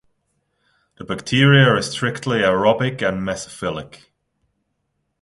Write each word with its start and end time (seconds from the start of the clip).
The 0.97 1.03
bacteria 1.05 1.75
are 1.75 1.81
strictly 1.83 2.39
aerobic 2.39 3.07
and 3.07 3.21
mesophilic. 3.21 4.05